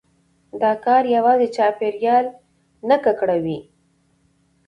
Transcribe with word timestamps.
دا 0.61 0.71
کار 0.85 1.03
يوازي 1.15 1.47
چاپېريال 1.55 2.25
نه 2.89 2.97
ککړوي، 3.03 3.59